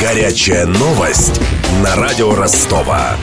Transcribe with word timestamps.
Горячая 0.00 0.64
новость 0.64 1.40
на 1.82 1.96
радио 1.96 2.32
Ростова. 2.32 3.16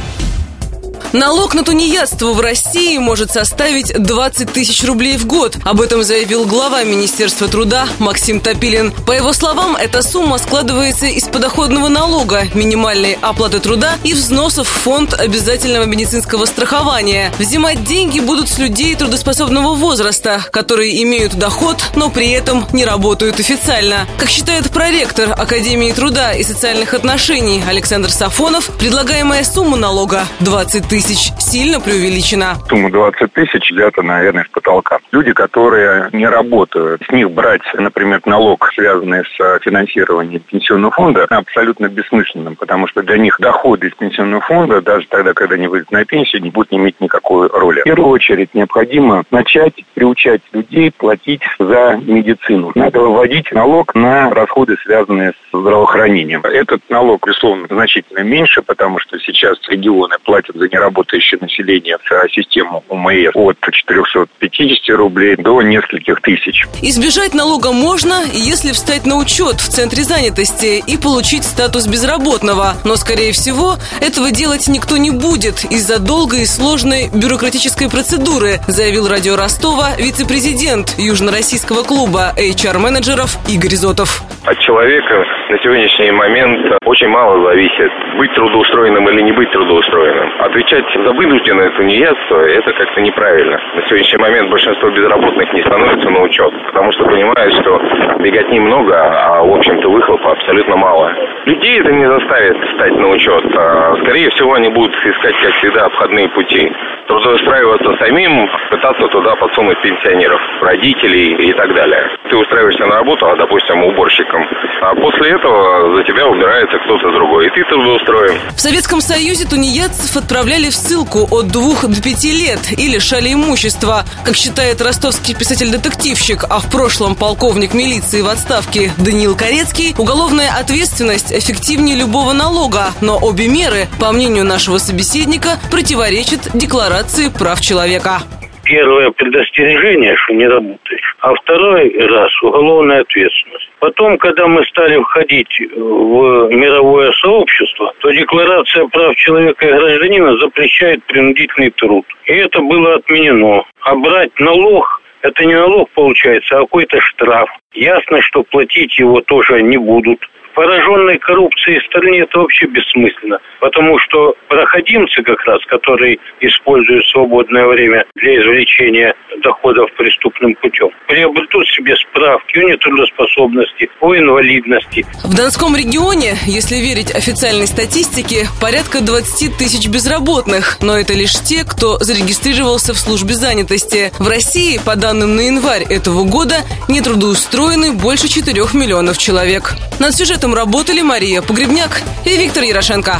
Налог 1.16 1.56
на 1.56 1.64
тунеядство 1.64 2.34
в 2.34 2.42
России 2.42 2.98
может 2.98 3.32
составить 3.32 3.98
20 3.98 4.52
тысяч 4.52 4.84
рублей 4.84 5.16
в 5.16 5.26
год. 5.26 5.56
Об 5.64 5.80
этом 5.80 6.04
заявил 6.04 6.44
глава 6.44 6.84
Министерства 6.84 7.48
труда 7.48 7.88
Максим 8.00 8.42
Топилин. 8.42 8.92
По 8.92 9.14
его 9.14 9.32
словам, 9.32 9.78
эта 9.78 10.02
сумма 10.02 10.38
складывается 10.40 11.06
из 11.06 11.24
подоходного 11.30 11.88
налога, 11.88 12.50
минимальной 12.54 13.18
оплаты 13.22 13.62
труда 13.62 13.94
и 14.04 14.14
взносов 14.14 14.68
в 14.68 14.72
фонд 14.72 15.14
обязательного 15.14 15.86
медицинского 15.86 16.44
страхования. 16.44 17.32
Взимать 17.40 17.86
деньги 17.86 18.20
будут 18.20 18.50
с 18.50 18.58
людей 18.58 18.94
трудоспособного 18.96 19.74
возраста, 19.74 20.44
которые 20.52 21.02
имеют 21.04 21.36
доход, 21.36 21.82
но 21.96 22.10
при 22.10 22.32
этом 22.32 22.68
не 22.74 22.84
работают 22.84 23.40
официально. 23.40 24.06
Как 24.18 24.30
считает 24.30 24.70
проректор 24.70 25.32
Академии 25.32 25.94
труда 25.94 26.34
и 26.34 26.44
социальных 26.44 26.94
отношений 26.94 27.64
Александр 27.66 28.12
Сафонов, 28.12 28.70
предлагаемая 28.78 29.46
сумма 29.46 29.78
налога 29.78 30.28
20 30.42 30.86
тысяч 30.90 31.05
тысяч 31.06 31.32
сильно 31.38 31.80
преувеличена. 31.80 32.56
Сумма 32.68 32.90
20 32.92 33.32
тысяч 33.34 33.72
взята, 33.72 34.02
наверное, 34.02 34.44
с 34.44 34.48
потолка. 34.50 34.98
Люди, 35.12 35.34
которые 35.34 36.10
не 36.14 36.28
работают, 36.28 37.04
с 37.08 37.12
них 37.12 37.30
брать, 37.30 37.62
например, 37.76 38.22
налог, 38.26 38.68
связанный 38.74 39.24
с 39.24 39.60
финансированием 39.64 40.42
пенсионного 40.42 40.92
фонда, 40.92 41.26
абсолютно 41.30 41.88
бессмысленным, 41.90 42.56
потому 42.56 42.88
что 42.88 43.04
для 43.04 43.18
них 43.18 43.38
доходы 43.40 43.88
из 43.88 43.94
пенсионного 43.94 44.42
фонда, 44.42 44.82
даже 44.82 45.06
тогда, 45.08 45.34
когда 45.34 45.56
они 45.56 45.68
выйдут 45.68 45.92
на 45.92 46.06
пенсию, 46.06 46.42
не 46.42 46.50
будут 46.50 46.74
иметь 46.74 47.00
никакой 47.00 47.50
роли. 47.50 47.82
В 47.82 47.84
первую 47.84 48.10
очередь 48.10 48.54
необходимо 48.56 49.24
начать 49.30 49.76
приучать 49.94 50.42
людей 50.54 50.92
платить 50.92 51.44
за 51.60 52.00
медицину. 52.04 52.72
Надо 52.74 53.02
вводить 53.02 53.52
налог 53.52 53.94
на 53.94 54.32
расходы, 54.32 54.76
связанные 54.84 55.34
с 55.34 55.58
здравоохранением. 55.58 56.42
Этот 56.42 56.82
налог, 56.90 57.28
безусловно, 57.28 57.68
значительно 57.70 58.20
меньше, 58.20 58.64
потому 58.64 59.00
что 59.00 59.20
сейчас 59.20 59.58
регионы 59.70 60.16
платят 60.24 60.56
за 60.56 60.68
неработающие 60.68 60.85
работающее 60.86 61.40
население 61.42 61.98
систему 62.32 62.84
УМС 62.90 63.32
от 63.34 63.58
450 63.60 64.96
рублей 64.98 65.36
до 65.36 65.62
нескольких 65.62 66.22
тысяч. 66.22 66.66
Избежать 66.82 67.34
налога 67.34 67.72
можно, 67.72 68.24
если 68.34 68.72
встать 68.72 69.06
на 69.06 69.18
учет 69.18 69.60
в 69.60 69.70
Центре 69.70 70.04
занятости 70.04 70.84
и 70.86 70.98
получить 70.98 71.44
статус 71.44 71.88
безработного. 71.88 72.76
Но, 72.84 72.96
скорее 72.96 73.32
всего, 73.32 73.78
этого 74.00 74.32
делать 74.32 74.68
никто 74.68 74.98
не 74.98 75.12
будет 75.12 75.66
из-за 75.66 76.00
долгой 76.00 76.44
и 76.44 76.46
сложной 76.46 77.10
бюрократической 77.14 77.90
процедуры, 77.90 78.60
заявил 78.68 79.08
радио 79.08 79.36
Ростова 79.36 79.96
вице-президент 79.98 80.96
Южно-Российского 80.98 81.84
клуба 81.84 82.34
HR-менеджеров 82.38 83.38
Игорь 83.48 83.76
Зотов. 83.76 84.24
Человека 84.66 85.24
на 85.50 85.60
сегодняшний 85.60 86.10
момент 86.10 86.60
очень 86.86 87.08
мало 87.10 87.40
зависит, 87.52 87.92
быть 88.18 88.34
трудоустроенным 88.34 89.08
или 89.10 89.22
не 89.22 89.32
быть 89.32 89.52
трудоустроенным. 89.52 90.42
Отвечать 90.42 90.86
за 90.92 91.14
вынужденное 91.14 91.70
тунеядство– 91.78 92.38
это 92.50 92.74
как-то 92.74 93.00
неправильно. 93.02 93.60
На 93.76 93.86
сегодняшний 93.86 94.18
момент 94.18 94.50
большинство 94.50 94.90
безработных 94.90 95.54
не 95.54 95.62
становится 95.62 96.10
на 96.10 96.20
учет, 96.20 96.52
потому 96.66 96.92
что 96.94 97.06
понимают, 97.06 97.54
что 97.62 97.80
беготни 98.26 98.60
много, 98.60 98.96
а 98.96 99.44
в 99.44 99.54
общем-то 99.54 99.88
выхлопа 99.88 100.32
абсолютно 100.32 100.76
мало. 100.76 101.14
Людей 101.46 101.80
это 101.80 101.92
не 101.92 102.06
заставит 102.06 102.58
встать 102.70 102.96
на 102.98 103.10
учет. 103.10 103.44
А, 103.56 103.96
скорее 104.02 104.30
всего, 104.32 104.56
они 104.56 104.70
будут 104.70 104.96
искать, 105.06 105.36
как 105.42 105.54
всегда, 105.54 105.86
обходные 105.86 106.28
пути. 106.30 106.72
Трудоустраиваться 107.08 107.96
самим, 108.04 108.50
пытаться 108.72 109.08
туда 109.10 109.36
подсунуть 109.36 109.80
пенсионеров, 109.82 110.42
родителей 110.62 111.34
и 111.50 111.54
так 111.54 111.72
далее. 111.76 112.10
Ты 112.30 112.38
устраиваешься 112.38 112.86
на 112.88 112.96
работу, 112.96 113.28
а, 113.28 113.36
допустим, 113.36 113.84
уборщиком, 113.84 114.48
а 114.82 114.96
после 114.96 115.30
этого 115.30 115.96
за 115.96 116.04
тебя 116.04 116.28
убирается 116.28 116.80
кто-то 116.80 117.12
другой, 117.12 117.35
и 117.56 117.64
ты 117.64 117.70
трудоустроен. 117.70 118.40
В 118.56 118.60
Советском 118.60 119.02
Союзе 119.02 119.46
тунеядцев 119.46 120.16
отправляли 120.18 120.70
в 120.70 120.76
ссылку 120.76 121.28
от 121.32 121.48
двух 121.48 121.88
до 121.88 122.02
пяти 122.02 122.32
лет 122.32 122.60
и 122.72 122.88
лишали 122.88 123.34
имущества. 123.34 124.06
Как 124.24 124.36
считает 124.36 124.82
ростовский 124.82 125.36
писатель-детективщик, 125.36 126.46
а 126.50 126.60
в 126.60 126.70
прошлом 126.70 127.16
полковник 127.16 127.74
милиции 127.74 128.22
в 128.22 128.28
отставке 128.28 128.92
Даниил 128.98 129.36
Корецкий, 129.36 129.96
уголовная 129.98 130.52
ответственность 130.52 131.32
эффективнее 131.32 131.96
любого 131.96 132.34
налога, 132.34 132.92
но 133.02 133.18
обе 133.18 133.48
меры, 133.48 133.88
по 134.00 134.12
мнению 134.12 134.44
нашего 134.44 134.78
собеседника, 134.78 135.60
противоречат 135.72 136.50
декларации 136.54 137.30
прав 137.30 137.62
человека 137.62 138.22
первое 138.66 139.12
предостережение, 139.12 140.16
что 140.18 140.34
не 140.34 140.48
работаешь, 140.48 141.16
а 141.20 141.34
второй 141.36 141.90
раз 142.08 142.32
уголовная 142.42 143.02
ответственность. 143.02 143.70
Потом, 143.80 144.18
когда 144.18 144.48
мы 144.48 144.66
стали 144.66 144.98
входить 145.02 145.60
в 145.76 146.50
мировое 146.50 147.12
сообщество, 147.14 147.94
то 148.00 148.12
Декларация 148.12 148.88
прав 148.88 149.16
человека 149.16 149.68
и 149.68 149.72
гражданина 149.72 150.38
запрещает 150.38 151.04
принудительный 151.06 151.72
труд. 151.72 152.06
И 152.26 152.34
это 152.34 152.60
было 152.62 152.96
отменено. 152.96 153.64
А 153.82 153.96
брать 153.96 154.38
налог 154.40 155.02
это 155.26 155.44
не 155.44 155.56
налог 155.56 155.90
получается, 155.96 156.56
а 156.56 156.62
какой-то 156.62 157.00
штраф. 157.00 157.50
Ясно, 157.74 158.22
что 158.22 158.44
платить 158.44 159.00
его 159.00 159.22
тоже 159.22 159.64
не 159.64 159.78
будут 159.78 160.20
пораженной 160.56 161.20
коррупцией 161.20 161.82
стране 161.86 162.22
это 162.22 162.40
вообще 162.40 162.66
бессмысленно. 162.66 163.40
Потому 163.60 164.00
что 164.00 164.36
проходимцы 164.48 165.22
как 165.22 165.44
раз, 165.46 165.64
которые 165.66 166.18
используют 166.40 167.06
свободное 167.08 167.68
время 167.68 168.06
для 168.16 168.42
извлечения 168.42 169.14
доходов 169.44 169.92
преступным 169.98 170.56
путем, 170.56 170.90
приобретут 171.08 171.68
себе 171.68 171.96
справки 171.98 172.58
о 172.58 172.64
нетрудоспособности, 172.64 173.90
о 174.00 174.16
инвалидности. 174.16 175.06
В 175.24 175.36
Донском 175.36 175.76
регионе, 175.76 176.36
если 176.46 176.76
верить 176.76 177.14
официальной 177.14 177.68
статистике, 177.68 178.48
порядка 178.62 179.02
20 179.02 179.58
тысяч 179.58 179.88
безработных, 179.90 180.78
но 180.82 180.98
это 180.98 181.14
лишь 181.14 181.34
те, 181.34 181.64
кто 181.64 181.98
зарегистрировался 181.98 182.94
в 182.94 182.98
службе 182.98 183.34
занятости. 183.34 184.12
В 184.20 184.28
России, 184.28 184.80
по 184.86 184.96
данным 184.96 185.36
на 185.36 185.42
январь 185.42 185.84
этого 185.84 186.24
года, 186.24 186.56
нетрудоустроены 186.88 187.92
больше 187.92 188.28
4 188.30 188.56
миллионов 188.74 189.18
человек. 189.18 189.74
Над 190.00 190.16
сюжетом 190.16 190.45
этом 190.46 190.54
работали 190.54 191.02
Мария 191.02 191.42
Погребняк 191.42 192.04
и 192.24 192.38
Виктор 192.38 192.64
Ярошенко. 192.64 193.20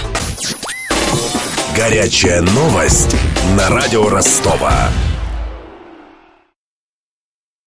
Горячая 1.76 2.42
новость 2.42 3.16
на 3.58 3.68
радио 3.70 4.08
Ростова. 4.10 4.92